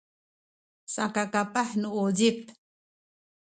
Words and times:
saka 0.93 1.23
kapah 1.33 1.69
nu 1.81 1.89
uzip 2.05 2.39